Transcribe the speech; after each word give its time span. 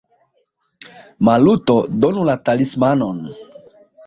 Maluto, 1.29 1.75
donu 2.07 2.25
la 2.31 2.37
talismanon! 2.49 3.23